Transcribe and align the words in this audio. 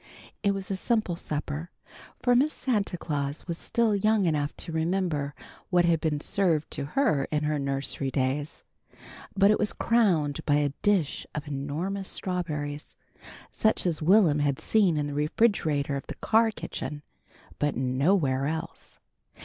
It 0.41 0.55
was 0.55 0.71
a 0.71 0.75
simple 0.75 1.15
supper, 1.15 1.69
for 2.17 2.33
Miss 2.35 2.55
Santa 2.55 2.97
Claus 2.97 3.47
was 3.47 3.59
still 3.59 3.95
young 3.95 4.25
enough 4.25 4.51
to 4.57 4.71
remember 4.71 5.35
what 5.69 5.85
had 5.85 6.01
been 6.01 6.19
served 6.19 6.71
to 6.71 6.85
her 6.85 7.25
in 7.25 7.43
her 7.43 7.59
nursery 7.59 8.09
days, 8.09 8.63
but 9.37 9.51
it 9.51 9.59
was 9.59 9.73
crowned 9.73 10.43
by 10.43 10.55
a 10.55 10.73
dish 10.81 11.27
of 11.35 11.47
enormous 11.47 12.09
strawberries, 12.09 12.95
such 13.51 13.85
as 13.85 14.01
Will'm 14.01 14.39
had 14.39 14.59
seen 14.59 14.97
in 14.97 15.05
the 15.05 15.13
refrigerator 15.13 15.95
of 15.95 16.07
the 16.07 16.15
car 16.15 16.49
kitchen, 16.49 17.03
but 17.59 17.75
nowhere 17.75 18.47
else. 18.47 18.97